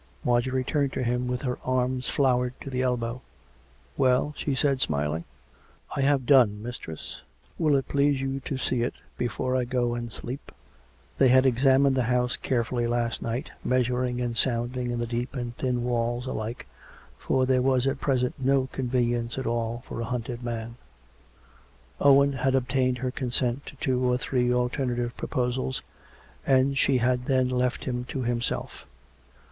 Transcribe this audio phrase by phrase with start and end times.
[0.23, 3.21] Marjorie turned to him, with her arms floured to the elbow."
[3.97, 5.25] Well?" she said, smiling."
[5.95, 7.21] I have done, mistress.
[7.59, 10.51] Will it please you to see it before I go and sleep?"
[11.19, 15.55] They had examined the house carefully last night, measuring and sounding in the deep and
[15.55, 16.65] thin walls alike,
[17.19, 20.57] for there was at present no convenience at all for a himted COME RACK!
[20.57, 20.77] COME ROPE!
[21.99, 22.17] 201 man.
[22.17, 25.83] Owen had obtained her consent to two or three alternative proposals,
[26.43, 28.87] and she had then left him to himself.